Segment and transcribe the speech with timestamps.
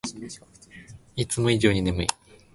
[1.15, 2.07] いつも以上に眠い